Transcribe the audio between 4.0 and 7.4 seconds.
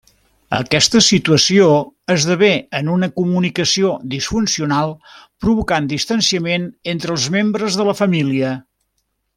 disfuncional, provocant distanciament entre els